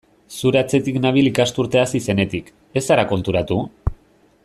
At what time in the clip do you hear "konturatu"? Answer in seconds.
3.15-3.61